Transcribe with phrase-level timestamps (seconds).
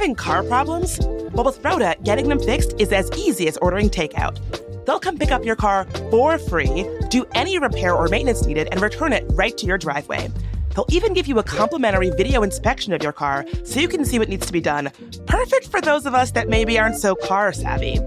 [0.00, 0.98] Having car problems?
[1.34, 4.38] Well, with Roda, getting them fixed is as easy as ordering takeout.
[4.86, 8.80] They'll come pick up your car for free, do any repair or maintenance needed, and
[8.80, 10.30] return it right to your driveway.
[10.74, 14.18] They'll even give you a complimentary video inspection of your car so you can see
[14.18, 14.90] what needs to be done.
[15.26, 17.98] Perfect for those of us that maybe aren't so car savvy.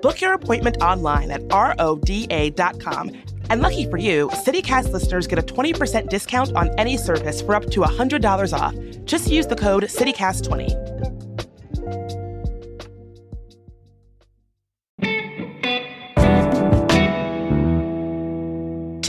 [0.00, 3.10] Book your appointment online at roda.com.
[3.50, 7.64] And lucky for you, CityCast listeners get a 20% discount on any service for up
[7.66, 8.74] to $100 off.
[9.04, 10.93] Just use the code CityCast20.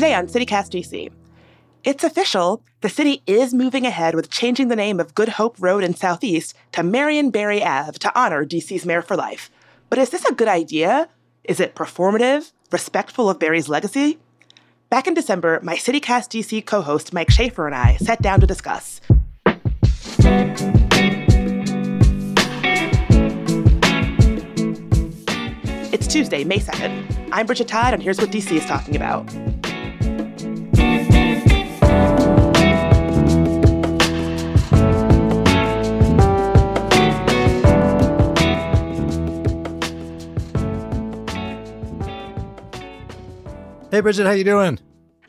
[0.05, 1.11] Today on CityCast DC.
[1.83, 2.61] It's official.
[2.81, 6.55] The city is moving ahead with changing the name of Good Hope Road in Southeast
[6.73, 9.49] to Marion Barry Ave to honor DC's mayor for life.
[9.89, 11.09] But is this a good idea?
[11.43, 14.19] Is it performative, respectful of Barry's legacy?
[14.91, 18.45] Back in December, my CityCast DC co host Mike Schaffer and I sat down to
[18.45, 19.01] discuss.
[25.91, 27.29] It's Tuesday, May 2nd.
[27.31, 29.27] I'm Bridget Todd, and here's what DC is talking about.
[43.95, 44.77] Hey Bridget, how you doing?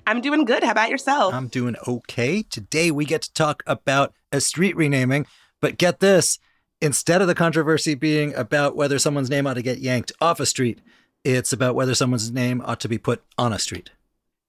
[0.09, 0.65] I'm doing good.
[0.65, 1.33] How about yourself?
[1.33, 2.43] I'm doing okay.
[2.43, 5.25] Today we get to talk about a street renaming,
[5.61, 6.41] but get this,
[6.81, 10.47] instead of the controversy being about whether someone's name ought to get yanked off a
[10.47, 10.81] street,
[11.23, 13.91] it's about whether someone's name ought to be put on a street.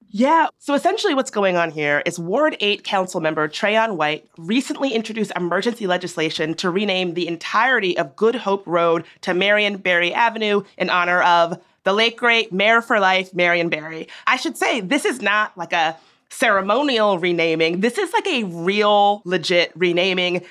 [0.10, 0.48] Yeah.
[0.58, 5.32] So essentially, what's going on here is Ward 8 council member Trayon White recently introduced
[5.36, 10.90] emergency legislation to rename the entirety of Good Hope Road to Marion Barry Avenue in
[10.90, 14.10] honor of the late great Mayor for Life, Marion Barry.
[14.28, 15.96] I should say this is not like a
[16.30, 17.80] ceremonial renaming.
[17.80, 20.44] This is like a real, legit renaming.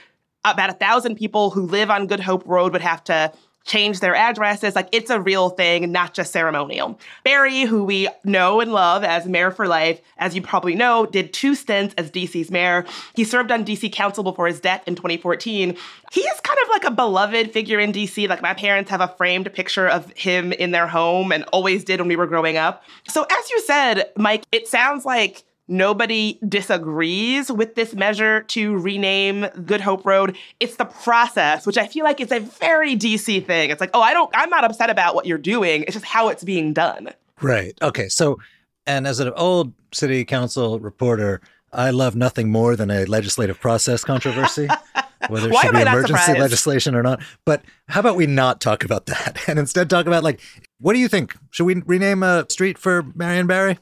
[0.46, 3.34] About a thousand people who live on Good Hope Road would have to
[3.66, 4.74] change their addresses.
[4.74, 6.98] Like it's a real thing, not just ceremonial.
[7.24, 11.32] Barry, who we know and love as mayor for life, as you probably know, did
[11.32, 12.86] two stints as DC's mayor.
[13.14, 15.76] He served on DC council before his death in 2014.
[16.12, 18.28] He is kind of like a beloved figure in DC.
[18.28, 22.00] Like my parents have a framed picture of him in their home and always did
[22.00, 22.84] when we were growing up.
[23.08, 29.46] So as you said, Mike, it sounds like Nobody disagrees with this measure to rename
[29.64, 30.36] Good Hope Road.
[30.60, 33.70] It's the process, which I feel like is a very DC thing.
[33.70, 35.82] It's like, oh, I don't, I'm not upset about what you're doing.
[35.82, 37.10] It's just how it's being done.
[37.42, 37.76] Right.
[37.82, 38.08] Okay.
[38.08, 38.38] So,
[38.86, 41.40] and as an old city council reporter,
[41.72, 44.68] I love nothing more than a legislative process controversy,
[45.28, 47.20] whether it should be emergency legislation or not.
[47.44, 50.40] But how about we not talk about that and instead talk about like,
[50.78, 51.36] what do you think?
[51.50, 53.78] Should we rename a street for Marion Barry?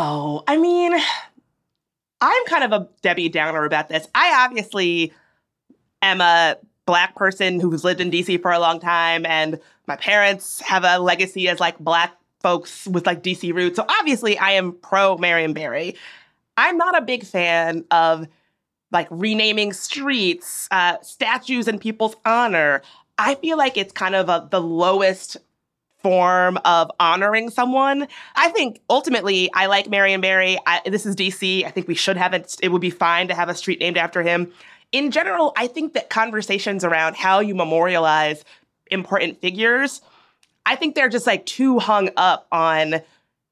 [0.00, 0.94] Oh, I mean,
[2.20, 4.06] I'm kind of a Debbie Downer about this.
[4.14, 5.12] I obviously
[6.02, 9.58] am a black person who's lived in DC for a long time, and
[9.88, 13.74] my parents have a legacy as like black folks with like DC roots.
[13.74, 15.96] So obviously, I am pro Marion Barry.
[16.56, 18.28] I'm not a big fan of
[18.92, 22.82] like renaming streets, uh, statues in people's honor.
[23.18, 25.38] I feel like it's kind of a, the lowest
[26.08, 28.08] form of honoring someone.
[28.34, 30.56] I think ultimately, I like Marion Barry.
[30.66, 31.66] I, this is DC.
[31.66, 32.56] I think we should have it.
[32.62, 34.50] It would be fine to have a street named after him.
[34.90, 38.42] In general, I think that conversations around how you memorialize
[38.90, 40.00] important figures,
[40.64, 43.02] I think they're just like too hung up on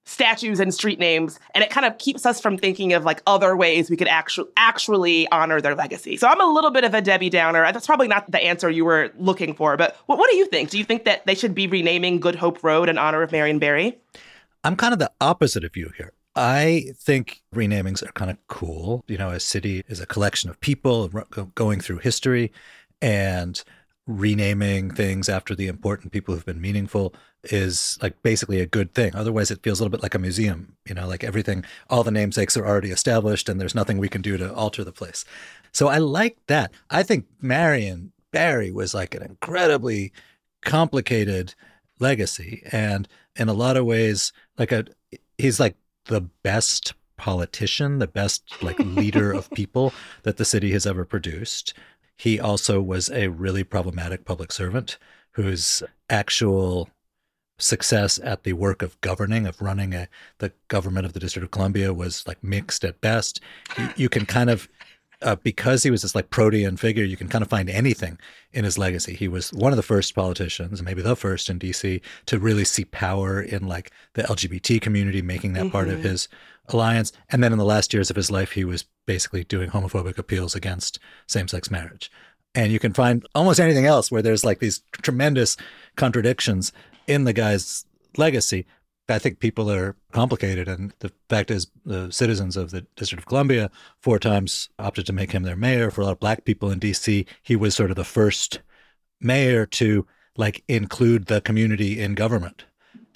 [0.06, 3.56] statues and street names and it kind of keeps us from thinking of like other
[3.56, 6.17] ways we could actually actually honor their legacy.
[6.17, 7.61] So i'm a little bit of a debbie downer.
[7.72, 10.71] That's probably not the answer you were looking for but what, what do you think?
[10.71, 13.59] Do you think that they should be renaming good hope road in honor of marion
[13.59, 13.99] barry?
[14.65, 16.12] I'm kind of the opposite of you here.
[16.37, 19.05] I think renamings are kind of cool.
[19.09, 21.09] You know, a city is a collection of people
[21.55, 22.53] going through history,
[23.00, 23.62] and
[24.06, 27.12] renaming things after the important people who've been meaningful
[27.44, 29.15] is like basically a good thing.
[29.15, 32.11] Otherwise, it feels a little bit like a museum, you know, like everything, all the
[32.11, 35.25] namesakes are already established and there's nothing we can do to alter the place.
[35.73, 36.73] So I like that.
[36.88, 40.12] I think Marion Barry was like an incredibly
[40.64, 41.55] complicated
[41.99, 42.62] legacy.
[42.70, 44.85] And in a lot of ways, like a,
[45.38, 45.76] he's like
[46.06, 49.93] the best politician, the best like leader of people
[50.23, 51.75] that the city has ever produced.
[52.17, 54.99] He also was a really problematic public servant
[55.33, 56.89] whose actual
[57.59, 60.09] success at the work of governing, of running a,
[60.39, 63.41] the government of the District of Columbia was like mixed at best.
[63.79, 64.69] You, you can kind of,
[65.23, 68.19] uh, because he was this like protean figure, you can kind of find anything
[68.53, 69.15] in his legacy.
[69.15, 72.85] He was one of the first politicians, maybe the first in DC, to really see
[72.85, 75.71] power in like the LGBT community, making that mm-hmm.
[75.71, 76.09] part of mm-hmm.
[76.09, 76.29] his
[76.73, 77.13] alliance.
[77.31, 80.55] And then in the last years of his life, he was basically doing homophobic appeals
[80.55, 82.11] against same sex marriage.
[82.55, 85.57] And you can find almost anything else where there's like these tremendous
[85.97, 86.73] contradictions
[87.07, 87.85] in the guy's
[88.17, 88.67] legacy.
[89.09, 90.67] I think people are complicated.
[90.67, 93.71] And the fact is, the citizens of the District of Columbia
[94.01, 95.91] four times opted to make him their mayor.
[95.91, 98.61] For a lot of black people in DC, he was sort of the first
[99.21, 102.65] mayor to like include the community in government.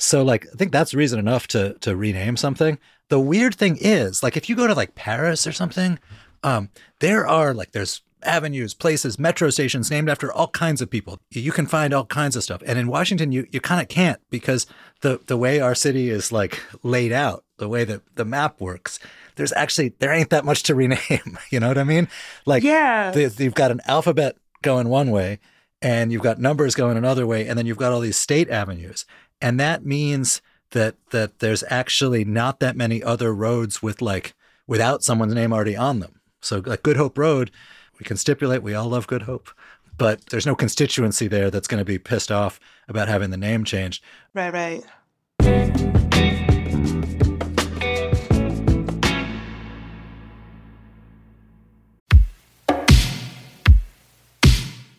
[0.01, 2.79] So like I think that's reason enough to to rename something.
[3.09, 5.99] The weird thing is, like if you go to like Paris or something,
[6.43, 6.71] um,
[7.01, 11.21] there are like there's avenues, places, metro stations named after all kinds of people.
[11.31, 12.63] You can find all kinds of stuff.
[12.67, 14.67] And in Washington, you, you kind of can't because
[15.01, 18.99] the, the way our city is like laid out, the way that the map works,
[19.37, 21.39] there's actually, there ain't that much to rename.
[21.51, 22.09] you know what I mean?
[22.47, 25.39] Like, yeah, the, you've got an alphabet going one way
[25.83, 27.47] and you've got numbers going another way.
[27.47, 29.07] And then you've got all these state avenues.
[29.41, 30.43] And that means
[30.73, 34.35] that, that there's actually not that many other roads with like,
[34.67, 36.21] without someone's name already on them.
[36.41, 37.51] So like Good Hope Road,
[37.99, 39.51] we can stipulate we all love Good Hope,
[39.97, 43.65] but there's no constituency there that's going to be pissed off about having the name
[43.65, 44.03] changed.
[44.35, 44.85] Right, right.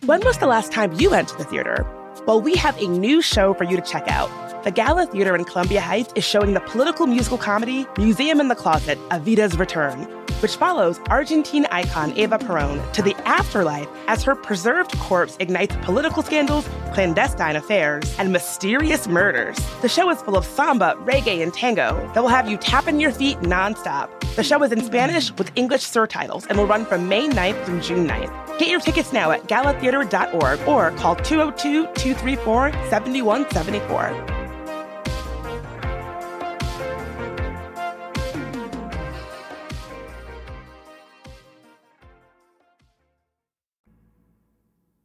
[0.05, 2.00] When was the last time you went to the theater?
[2.27, 4.29] Well, we have a new show for you to check out.
[4.63, 8.55] The Gala Theater in Columbia Heights is showing the political musical comedy Museum in the
[8.55, 10.07] Closet, Evita's Return
[10.41, 16.23] which follows Argentine icon Eva Peron to the afterlife as her preserved corpse ignites political
[16.23, 19.57] scandals, clandestine affairs, and mysterious murders.
[19.81, 23.11] The show is full of samba, reggae, and tango that will have you tapping your
[23.11, 24.09] feet nonstop.
[24.37, 27.81] The show is in Spanish with English surtitles and will run from May 9th through
[27.81, 28.59] June 9th.
[28.59, 34.41] Get your tickets now at galatheater.org or call 202 234 7174.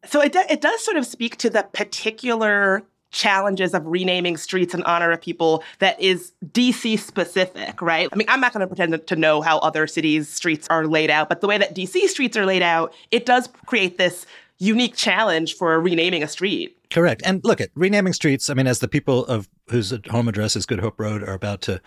[0.05, 2.85] So it, do, it does sort of speak to the particular
[3.17, 8.09] challenges of renaming streets in honor of people that is DC specific, right?
[8.13, 11.11] I mean, I'm not going to pretend to know how other cities' streets are laid
[11.11, 14.27] out, but the way that DC streets are laid out, it does create this
[14.59, 16.77] unique challenge for renaming a street.
[16.91, 17.23] Correct.
[17.25, 18.51] And look at renaming streets.
[18.51, 21.63] I mean, as the people of whose home address is Good Hope Road are about
[21.63, 21.81] to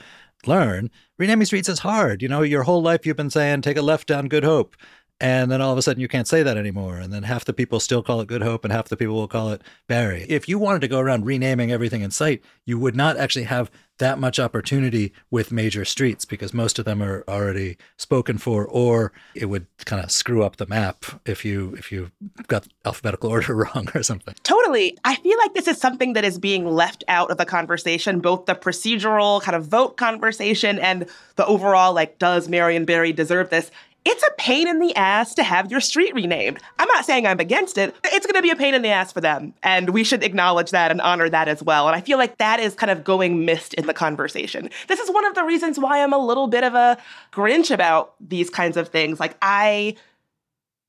[0.47, 0.89] learn,
[1.19, 2.23] renaming streets is hard.
[2.23, 4.75] You know, your whole life you've been saying, take a left down Good Hope
[5.19, 6.97] and then all of a sudden you can't say that anymore.
[6.97, 9.27] And then half the people still call it good hope and half the people will
[9.27, 10.25] call it barry.
[10.29, 13.71] If you wanted to go around renaming everything in sight you would not actually have
[13.99, 19.11] that much opportunity with major streets because most of them are already spoken for or
[19.35, 22.09] it would kind of screw up the map if you if you
[22.47, 24.33] got alphabetical order wrong or something.
[24.43, 24.97] Totally.
[25.03, 28.45] I feel like this is something that is being left out of the conversation both
[28.45, 33.71] the procedural kind of vote conversation and the overall like does marion barry deserve this
[34.05, 36.59] it's a pain in the ass to have your street renamed.
[36.77, 37.95] I'm not saying I'm against it.
[38.05, 39.53] It's going to be a pain in the ass for them.
[39.61, 41.87] And we should acknowledge that and honor that as well.
[41.87, 44.69] And I feel like that is kind of going missed in the conversation.
[44.87, 46.97] This is one of the reasons why I'm a little bit of a
[47.33, 49.19] Grinch about these kinds of things.
[49.19, 49.95] Like, I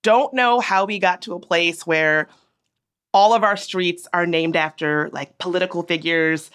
[0.02, 2.28] don't know how we got to a place where
[3.12, 6.50] all of our streets are named after like political figures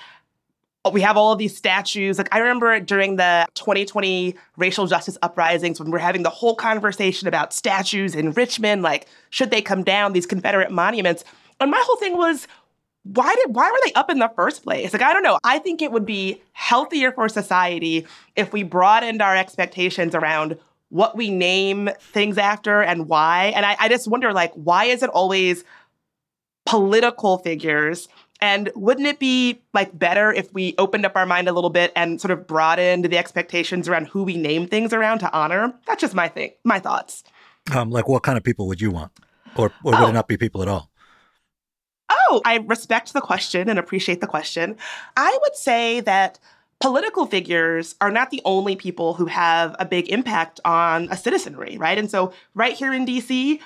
[0.85, 2.19] Oh, we have all of these statues.
[2.19, 7.27] Like I remember during the 2020 racial justice uprisings when we're having the whole conversation
[7.27, 11.23] about statues in Richmond, like should they come down, these Confederate monuments.
[11.59, 12.47] And my whole thing was,
[13.01, 14.93] why did why were they up in the first place?
[14.93, 15.39] Like I don't know.
[15.43, 18.05] I think it would be healthier for society
[18.35, 20.57] if we broadened our expectations around
[20.89, 23.53] what we name things after and why.
[23.55, 25.63] And I, I just wonder, like, why is it always
[26.65, 28.07] political figures
[28.41, 31.91] and wouldn't it be like better if we opened up our mind a little bit
[31.95, 35.73] and sort of broadened the expectations around who we name things around to honor?
[35.87, 37.23] That's just my thing, my thoughts.
[37.73, 39.11] Um, like what kind of people would you want?
[39.55, 40.07] Or, or would oh.
[40.07, 40.89] it not be people at all?
[42.09, 44.75] Oh, I respect the question and appreciate the question.
[45.15, 46.39] I would say that
[46.81, 51.77] political figures are not the only people who have a big impact on a citizenry,
[51.77, 51.97] right?
[51.97, 53.59] And so, right here in DC,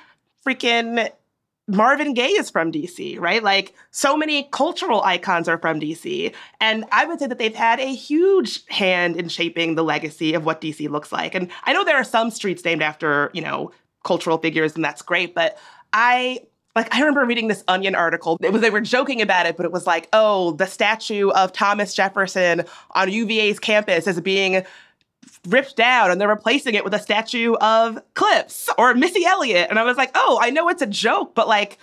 [0.45, 1.09] freaking
[1.69, 3.43] Marvin Gaye is from DC, right?
[3.43, 6.33] Like so many cultural icons are from DC.
[6.59, 10.45] And I would say that they've had a huge hand in shaping the legacy of
[10.45, 11.35] what DC looks like.
[11.35, 13.71] And I know there are some streets named after, you know,
[14.03, 15.35] cultural figures, and that's great.
[15.35, 15.59] But
[15.93, 16.39] I
[16.75, 18.37] like I remember reading this Onion article.
[18.41, 21.53] It was they were joking about it, but it was like, oh, the statue of
[21.53, 24.65] Thomas Jefferson on UVA's campus is being
[25.47, 29.69] ripped down and they're replacing it with a statue of Clipse or Missy Elliott.
[29.69, 31.77] And I was like, oh, I know it's a joke, but like,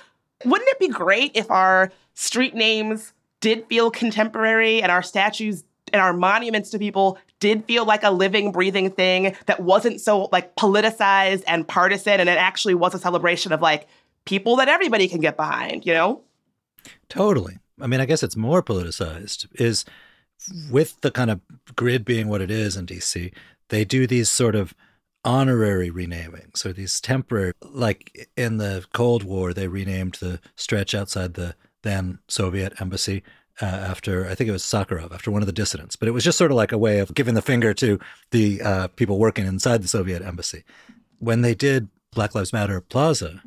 [0.44, 6.02] wouldn't it be great if our street names did feel contemporary and our statues and
[6.02, 10.56] our monuments to people did feel like a living, breathing thing that wasn't so like
[10.56, 13.86] politicized and partisan and it actually was a celebration of like
[14.24, 16.22] people that everybody can get behind, you know?
[17.08, 17.58] Totally.
[17.80, 19.84] I mean, I guess it's more politicized, is
[20.70, 21.40] with the kind of
[21.74, 23.32] grid being what it is in DC,
[23.68, 24.74] they do these sort of
[25.24, 31.34] honorary renamings or these temporary, like in the Cold War, they renamed the stretch outside
[31.34, 33.22] the then Soviet embassy
[33.60, 35.96] uh, after I think it was Sakharov, after one of the dissidents.
[35.96, 37.98] But it was just sort of like a way of giving the finger to
[38.30, 40.64] the uh, people working inside the Soviet embassy.
[41.18, 43.42] When they did Black Lives Matter Plaza,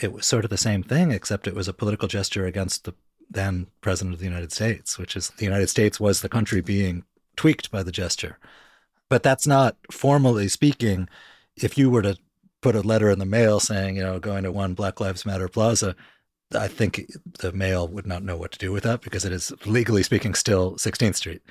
[0.00, 2.94] it was sort of the same thing, except it was a political gesture against the
[3.30, 7.04] then president of the United States, which is the United States was the country being
[7.36, 8.38] tweaked by the gesture.
[9.08, 11.08] But that's not formally speaking.
[11.56, 12.16] If you were to
[12.62, 15.48] put a letter in the mail saying, you know, going to one Black Lives Matter
[15.48, 15.94] Plaza,
[16.54, 19.52] I think the mail would not know what to do with that because it is
[19.66, 21.42] legally speaking still 16th Street.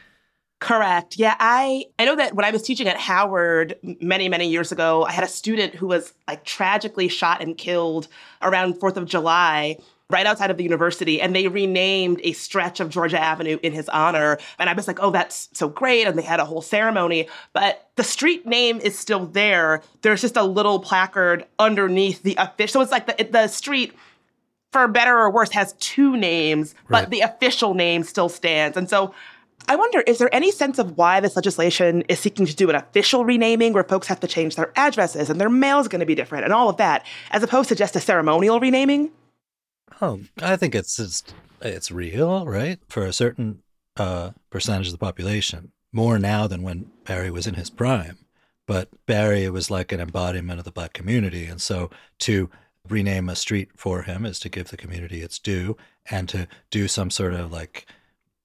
[0.59, 1.17] Correct.
[1.17, 5.03] Yeah, I I know that when I was teaching at Howard many many years ago,
[5.03, 8.07] I had a student who was like tragically shot and killed
[8.41, 9.77] around 4th of July
[10.13, 13.89] right outside of the university and they renamed a stretch of Georgia Avenue in his
[13.89, 17.27] honor and I was like, "Oh, that's so great." And they had a whole ceremony,
[17.51, 19.81] but the street name is still there.
[20.03, 22.73] There's just a little placard underneath the official.
[22.73, 23.93] So it's like the the street
[24.71, 27.01] for better or worse, has two names, right.
[27.01, 28.75] but the official name still stands.
[28.75, 29.13] And so
[29.67, 32.75] I wonder, is there any sense of why this legislation is seeking to do an
[32.75, 36.05] official renaming where folks have to change their addresses and their mail is going to
[36.05, 39.11] be different and all of that, as opposed to just a ceremonial renaming?
[40.03, 41.23] Oh, I think it's it's,
[41.61, 42.77] it's real, right?
[42.89, 43.63] For a certain
[43.95, 48.17] uh, percentage of the population, more now than when Barry was in his prime.
[48.67, 52.49] But Barry was like an embodiment of the black community, and so to
[52.89, 55.77] rename a street for him is to give the community its due
[56.11, 57.85] and to do some sort of like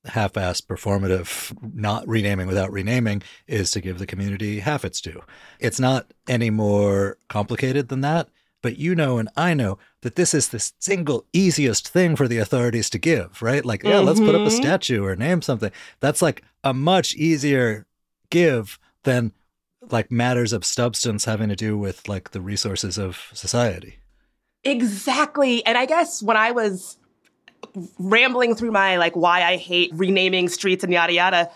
[0.04, 5.22] half-assed performative not renaming without renaming is to give the community half its due.
[5.58, 8.28] It's not any more complicated than that,
[8.62, 12.38] but you know and I know that this is the single easiest thing for the
[12.38, 13.64] authorities to give, right?
[13.64, 14.06] Like, yeah, mm-hmm.
[14.06, 14.62] let's put up a mm-hmm.
[14.62, 15.70] statue or name something.
[16.00, 17.86] That's like a much easier
[18.30, 19.32] give than
[19.90, 23.98] like matters of substance having to do with like the resources of society.
[24.64, 25.64] Exactly.
[25.64, 26.98] And I guess when I was
[27.98, 31.50] rambling through my like why I hate renaming streets and yada yada,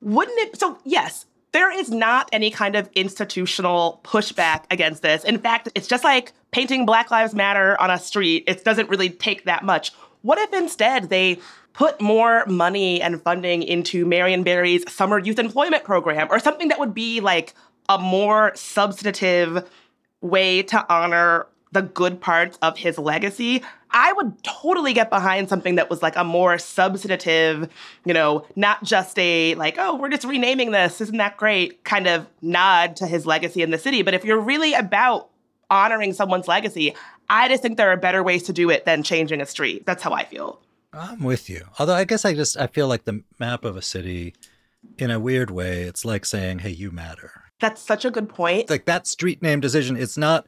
[0.00, 1.26] wouldn't it so yes,
[1.58, 5.24] there is not any kind of institutional pushback against this.
[5.24, 8.44] In fact, it's just like painting Black Lives Matter on a street.
[8.46, 9.90] It doesn't really take that much.
[10.22, 11.40] What if instead they
[11.72, 16.78] put more money and funding into Marion Barry's summer youth employment program or something that
[16.78, 17.54] would be like
[17.88, 19.68] a more substantive
[20.20, 25.76] way to honor the good parts of his legacy, I would totally get behind something
[25.76, 27.68] that was like a more substantive,
[28.04, 32.06] you know, not just a like, oh, we're just renaming this, isn't that great kind
[32.06, 34.02] of nod to his legacy in the city.
[34.02, 35.28] But if you're really about
[35.70, 36.94] honoring someone's legacy,
[37.30, 39.84] I just think there are better ways to do it than changing a street.
[39.86, 40.60] That's how I feel.
[40.92, 41.66] I'm with you.
[41.78, 44.34] Although I guess I just I feel like the map of a city
[44.96, 48.70] in a weird way, it's like saying, "Hey, you matter." That's such a good point.
[48.70, 50.46] Like that street name decision, it's not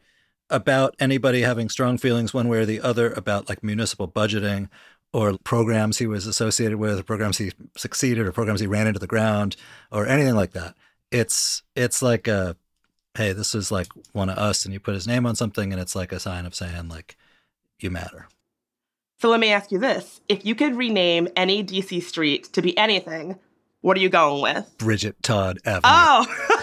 [0.50, 4.68] about anybody having strong feelings one way or the other about like municipal budgeting
[5.12, 9.00] or programs he was associated with, or programs he succeeded, or programs he ran into
[9.00, 9.56] the ground,
[9.90, 10.74] or anything like that.
[11.10, 12.56] It's it's like a
[13.16, 15.80] hey, this is like one of us, and you put his name on something, and
[15.80, 17.16] it's like a sign of saying like
[17.80, 18.28] you matter.
[19.18, 22.76] So let me ask you this: If you could rename any DC street to be
[22.78, 23.38] anything,
[23.80, 24.78] what are you going with?
[24.78, 25.82] Bridget Todd Avenue.
[25.84, 26.56] Oh.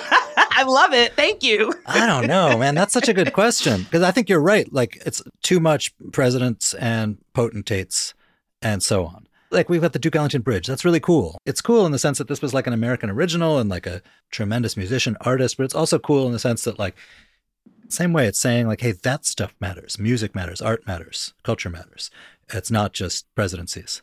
[0.57, 1.13] I love it.
[1.13, 1.71] Thank you.
[1.85, 2.73] I don't know, man.
[2.73, 4.67] That's such a good question because I think you're right.
[4.73, 8.15] Like it's too much presidents and potentates
[8.63, 9.27] and so on.
[9.51, 10.65] Like we've got the Duke Ellington Bridge.
[10.65, 11.37] That's really cool.
[11.45, 14.01] It's cool in the sense that this was like an American original and like a
[14.31, 16.95] tremendous musician, artist, but it's also cool in the sense that like
[17.87, 19.99] same way it's saying like, hey, that stuff matters.
[19.99, 22.09] Music matters, art matters, culture matters.
[22.51, 24.01] It's not just presidencies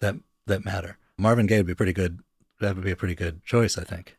[0.00, 0.16] that
[0.46, 0.96] that matter.
[1.18, 2.20] Marvin Gaye would be pretty good.
[2.58, 4.16] That would be a pretty good choice, I think.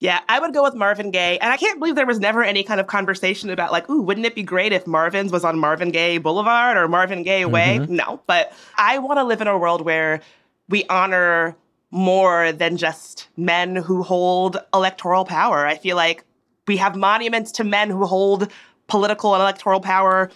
[0.00, 1.38] Yeah, I would go with Marvin Gaye.
[1.38, 4.26] And I can't believe there was never any kind of conversation about, like, ooh, wouldn't
[4.26, 7.78] it be great if Marvin's was on Marvin Gaye Boulevard or Marvin Gaye Way?
[7.80, 7.96] Mm-hmm.
[7.96, 10.20] No, but I want to live in a world where
[10.68, 11.56] we honor
[11.90, 15.66] more than just men who hold electoral power.
[15.66, 16.24] I feel like
[16.66, 18.52] we have monuments to men who hold
[18.86, 20.30] political and electoral power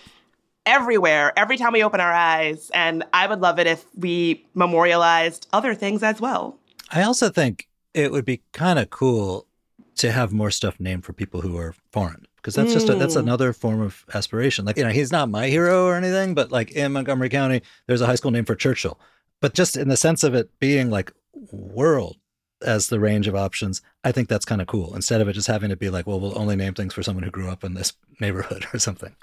[0.66, 2.70] everywhere, every time we open our eyes.
[2.74, 6.58] And I would love it if we memorialized other things as well.
[6.90, 9.46] I also think it would be kind of cool
[9.96, 13.14] to have more stuff named for people who are foreign because that's just a, that's
[13.14, 13.20] hmm.
[13.20, 14.64] another form of aspiration.
[14.64, 18.00] Like you know, he's not my hero or anything, but like in Montgomery County, there's
[18.00, 18.98] a high school named for Churchill.
[19.40, 21.12] But just in the sense of it being like
[21.50, 22.16] world
[22.64, 24.94] as the range of options, I think that's kind of cool.
[24.94, 27.24] Instead of it just having to be like, well, we'll only name things for someone
[27.24, 29.14] who grew up in this neighborhood or something.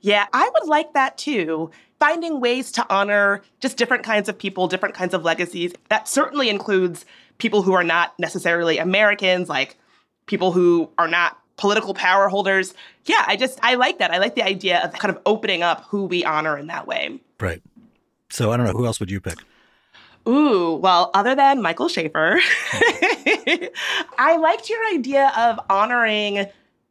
[0.00, 1.70] Yeah, I would like that too.
[1.98, 5.72] Finding ways to honor just different kinds of people, different kinds of legacies.
[5.88, 7.04] That certainly includes
[7.38, 9.76] people who are not necessarily Americans, like
[10.26, 12.74] people who are not political power holders.
[13.04, 14.10] Yeah, I just, I like that.
[14.10, 17.20] I like the idea of kind of opening up who we honor in that way.
[17.40, 17.62] Right.
[18.30, 18.72] So I don't know.
[18.72, 19.38] Who else would you pick?
[20.28, 22.38] Ooh, well, other than Michael Schaffer,
[24.18, 26.46] I liked your idea of honoring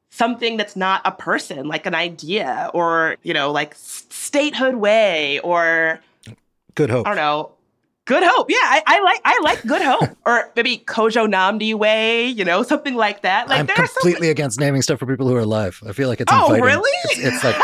[0.09, 5.99] something that's not a person, like an idea or, you know, like statehood way or
[6.73, 7.05] Good Hope.
[7.05, 7.51] I don't know.
[8.07, 8.49] Good Hope.
[8.49, 10.17] Yeah, I, I like I like Good Hope.
[10.25, 13.49] or maybe Kojo Nnamdi Way, you know, something like that.
[13.49, 15.81] Like I'm completely against naming stuff for people who are alive.
[15.87, 16.63] I feel like it's Oh, inviting.
[16.63, 16.91] really?
[17.11, 17.55] It's, it's like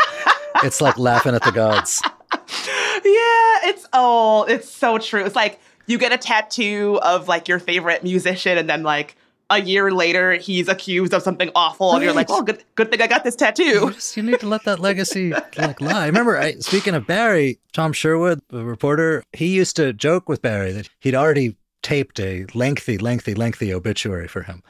[0.62, 2.00] it's like laughing at the gods.
[2.32, 5.24] yeah, it's oh, it's so true.
[5.24, 9.16] It's like you get a tattoo of like your favorite musician, and then like
[9.54, 12.38] a year later he's accused of something awful, and you're like, Right.
[12.38, 13.90] oh, good, good thing I got this You, tattoo.
[13.92, 16.06] just, you need to let that legacy like lie.
[16.06, 20.72] Remember, I, speaking of Barry, Tom Sherwood, the reporter, he used to joke with Barry
[20.72, 24.62] that he'd already taped a lengthy, lengthy, lengthy obituary for him.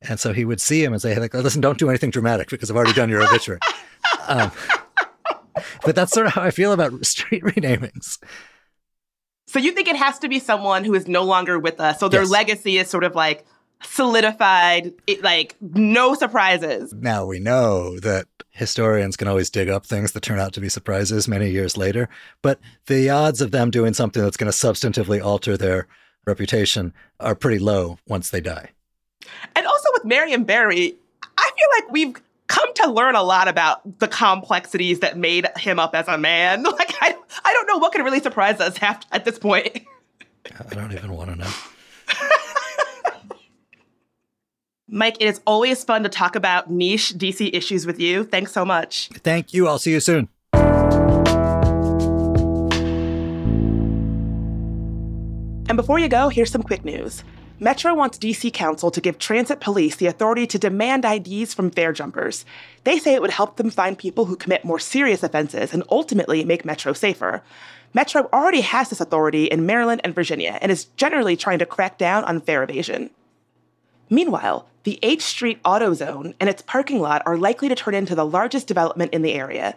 [0.00, 2.70] And so he would see him and say, like, listen, don't do anything dramatic because
[2.70, 3.60] I've already done your obituary.
[4.26, 4.50] um,
[5.84, 8.18] but that's sort of how I feel about street renamings.
[9.46, 12.08] So you think it has to be someone who is no longer with us, so
[12.08, 12.30] their Yes.
[12.30, 13.44] legacy is sort of like
[13.84, 16.92] solidified, it, like no surprises.
[16.92, 20.68] Now we know that historians can always dig up things that turn out to be
[20.68, 22.08] surprises many years later,
[22.42, 25.88] but the odds of them doing something that's going to substantively alter their
[26.26, 28.70] reputation are pretty low once they die.
[29.56, 30.94] And also with Marion Barry,
[31.38, 35.78] I feel like we've come to learn a lot about the complexities that made him
[35.78, 36.64] up as a man.
[36.72, 39.86] Like I, I don't know what could really surprise us at this point.
[40.58, 41.50] I don't even want to know.
[44.94, 48.24] Mike, it is always fun to talk about niche DC issues with you.
[48.24, 49.08] Thanks so much.
[49.24, 49.66] Thank you.
[49.66, 50.28] I'll see you soon.
[55.66, 57.24] And before you go, here's some quick news.
[57.58, 61.94] Metro wants DC Council to give transit police the authority to demand IDs from fare
[61.94, 62.44] jumpers.
[62.84, 66.44] They say it would help them find people who commit more serious offenses and ultimately
[66.44, 67.42] make Metro safer.
[67.94, 71.96] Metro already has this authority in Maryland and Virginia and is generally trying to crack
[71.96, 73.08] down on fare evasion.
[74.10, 78.14] Meanwhile, the H Street Auto Zone and its parking lot are likely to turn into
[78.14, 79.76] the largest development in the area.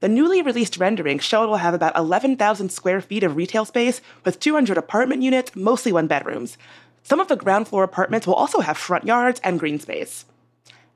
[0.00, 4.00] The newly released renderings show it will have about 11,000 square feet of retail space
[4.24, 6.58] with 200 apartment units, mostly one bedrooms.
[7.02, 10.26] Some of the ground floor apartments will also have front yards and green space.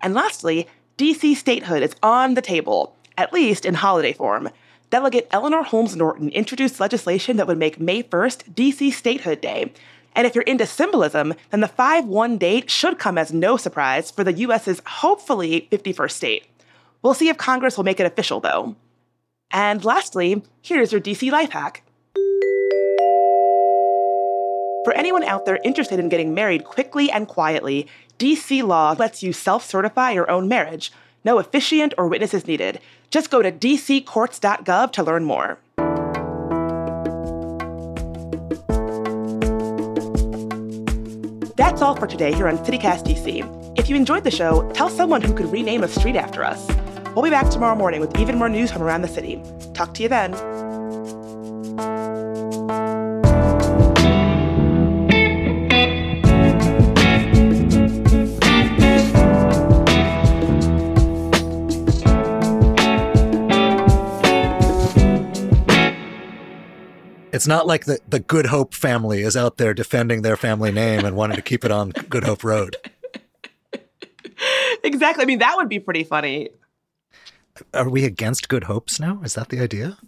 [0.00, 4.50] And lastly, DC statehood is on the table, at least in holiday form.
[4.90, 9.72] Delegate Eleanor Holmes Norton introduced legislation that would make May 1st DC Statehood Day.
[10.14, 14.10] And if you're into symbolism, then the 5 1 date should come as no surprise
[14.10, 16.46] for the US's hopefully 51st state.
[17.02, 18.76] We'll see if Congress will make it official, though.
[19.50, 21.82] And lastly, here's your DC life hack.
[24.84, 27.86] For anyone out there interested in getting married quickly and quietly,
[28.18, 30.92] DC law lets you self certify your own marriage.
[31.24, 32.80] No officiant or witnesses needed.
[33.10, 35.58] Just go to dccourts.gov to learn more.
[41.70, 43.78] That's all for today here on CityCast DC.
[43.78, 46.66] If you enjoyed the show, tell someone who could rename a street after us.
[47.14, 49.40] We'll be back tomorrow morning with even more news from around the city.
[49.72, 50.32] Talk to you then.
[67.40, 71.06] It's not like the, the Good Hope family is out there defending their family name
[71.06, 72.76] and wanting to keep it on Good Hope Road.
[74.82, 75.22] Exactly.
[75.22, 76.48] I mean, that would be pretty funny.
[77.74, 79.20] Are we against Good Hopes now?
[79.22, 79.98] Is that the idea?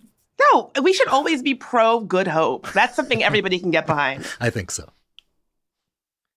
[0.40, 2.71] No, we should always be pro good hope.
[2.73, 4.27] That's something everybody can get behind.
[4.40, 4.88] I think so.